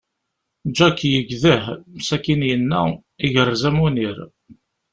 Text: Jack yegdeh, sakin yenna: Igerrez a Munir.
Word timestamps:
Jack 0.75 0.99
yegdeh, 1.11 1.65
sakin 2.07 2.41
yenna: 2.49 2.81
Igerrez 3.25 3.63
a 3.69 3.71
Munir. 3.77 4.17